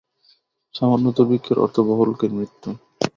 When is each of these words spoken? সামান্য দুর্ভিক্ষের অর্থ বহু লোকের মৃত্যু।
সামান্য 0.75 1.05
দুর্ভিক্ষের 1.11 1.57
অর্থ 1.59 1.77
বহু 1.79 2.03
লোকের 2.05 2.31
মৃত্যু। 2.33 2.69